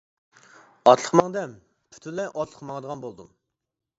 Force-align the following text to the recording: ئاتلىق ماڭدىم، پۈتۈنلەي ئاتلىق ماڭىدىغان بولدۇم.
ئاتلىق 0.91 1.11
ماڭدىم، 1.19 1.53
پۈتۈنلەي 1.97 2.31
ئاتلىق 2.31 2.63
ماڭىدىغان 2.71 3.07
بولدۇم. 3.07 3.31